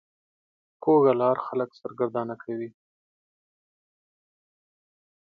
کوږه 0.83 1.13
لار 1.19 1.37
خلک 1.47 1.69
سرګردانه 1.81 2.35
کوي 2.43 2.69